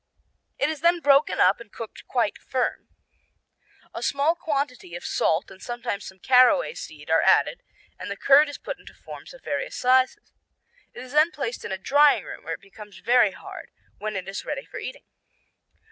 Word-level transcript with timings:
It 0.57 0.67
is 0.67 0.81
then 0.81 0.99
broken 0.99 1.39
up 1.39 1.59
and 1.59 1.71
cooked 1.71 2.07
quite 2.07 2.39
firm. 2.39 2.87
A 3.93 4.01
small 4.01 4.33
quantity 4.33 4.95
of 4.95 5.05
salt 5.05 5.51
and 5.51 5.61
sometimes 5.61 6.05
some 6.07 6.17
caraway 6.17 6.73
seed 6.73 7.11
are 7.11 7.21
added, 7.21 7.61
and 7.99 8.09
the 8.09 8.17
curd 8.17 8.49
is 8.49 8.57
put 8.57 8.79
into 8.79 8.95
forms 8.95 9.31
of 9.31 9.43
various 9.43 9.75
sizes. 9.77 10.33
It 10.91 11.03
is 11.03 11.11
then 11.11 11.29
placed 11.29 11.63
in 11.63 11.71
a 11.71 11.77
drying 11.77 12.23
room, 12.23 12.43
where 12.43 12.55
it 12.55 12.61
becomes 12.61 12.97
very 12.97 13.33
hard, 13.33 13.69
when 13.99 14.15
it 14.15 14.27
is 14.27 14.43
ready 14.43 14.65
for 14.65 14.79
eating." 14.79 15.05